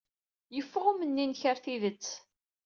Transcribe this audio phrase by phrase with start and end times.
[0.55, 2.07] Yeffeɣ umenni-nnek ɣer tidet?